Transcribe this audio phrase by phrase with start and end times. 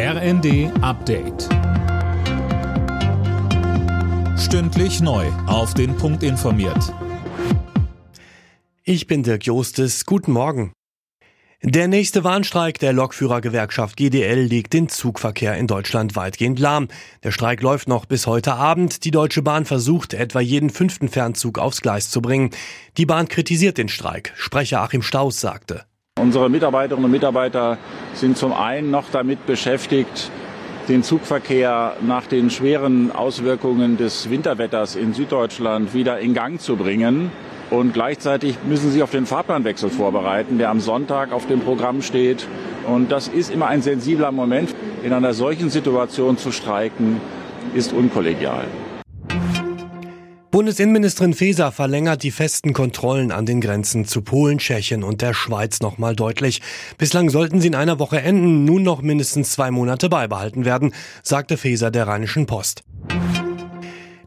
[0.00, 1.48] RND Update.
[4.38, 5.26] Stündlich neu.
[5.48, 6.94] Auf den Punkt informiert.
[8.84, 10.06] Ich bin Dirk Jostes.
[10.06, 10.72] Guten Morgen.
[11.64, 16.86] Der nächste Warnstreik der Lokführergewerkschaft GDL legt den Zugverkehr in Deutschland weitgehend lahm.
[17.24, 19.04] Der Streik läuft noch bis heute Abend.
[19.04, 22.50] Die Deutsche Bahn versucht, etwa jeden fünften Fernzug aufs Gleis zu bringen.
[22.98, 24.32] Die Bahn kritisiert den Streik.
[24.36, 25.86] Sprecher Achim Staus sagte.
[26.20, 27.78] Unsere Mitarbeiterinnen und Mitarbeiter
[28.14, 30.30] sind zum einen noch damit beschäftigt,
[30.88, 37.30] den Zugverkehr nach den schweren Auswirkungen des Winterwetters in Süddeutschland wieder in Gang zu bringen.
[37.70, 42.46] Und gleichzeitig müssen sie auf den Fahrplanwechsel vorbereiten, der am Sonntag auf dem Programm steht.
[42.86, 44.74] Und das ist immer ein sensibler Moment.
[45.02, 47.20] In einer solchen Situation zu streiken,
[47.74, 48.64] ist unkollegial.
[50.58, 55.78] Bundesinnenministerin Faeser verlängert die festen Kontrollen an den Grenzen zu Polen, Tschechien und der Schweiz
[55.78, 56.62] nochmal deutlich.
[56.96, 61.58] Bislang sollten sie in einer Woche enden, nun noch mindestens zwei Monate beibehalten werden, sagte
[61.58, 62.82] Faeser der Rheinischen Post.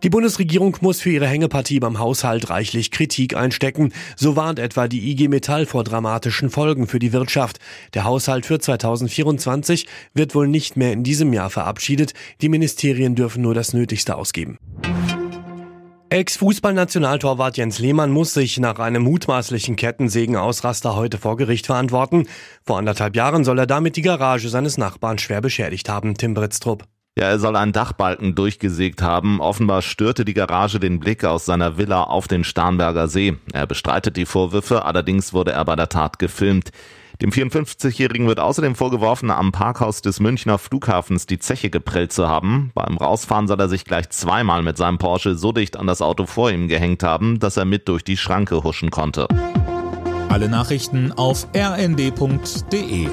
[0.03, 3.91] Die Bundesregierung muss für ihre Hängepartie beim Haushalt reichlich Kritik einstecken.
[4.15, 7.59] So warnt etwa die IG Metall vor dramatischen Folgen für die Wirtschaft.
[7.93, 12.13] Der Haushalt für 2024 wird wohl nicht mehr in diesem Jahr verabschiedet.
[12.39, 14.57] Die Ministerien dürfen nur das Nötigste ausgeben.
[16.11, 22.27] Ex-Fußballnationaltorwart Jens Lehmann muss sich nach einem mutmaßlichen Kettensägenausraster heute vor Gericht verantworten.
[22.65, 26.83] Vor anderthalb Jahren soll er damit die Garage seines Nachbarn schwer beschädigt haben, Tim Britztrup.
[27.17, 29.39] Ja, er soll einen Dachbalken durchgesägt haben.
[29.39, 33.37] Offenbar störte die Garage den Blick aus seiner Villa auf den Starnberger See.
[33.53, 36.71] Er bestreitet die Vorwürfe, allerdings wurde er bei der Tat gefilmt.
[37.21, 42.71] Dem 54-Jährigen wird außerdem vorgeworfen, am Parkhaus des Münchner Flughafens die Zeche geprellt zu haben.
[42.73, 46.25] Beim Rausfahren soll er sich gleich zweimal mit seinem Porsche so dicht an das Auto
[46.25, 49.27] vor ihm gehängt haben, dass er mit durch die Schranke huschen konnte.
[50.29, 53.07] Alle Nachrichten auf rnd.de